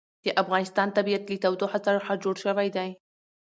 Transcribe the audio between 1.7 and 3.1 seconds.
څخه جوړ شوی دی.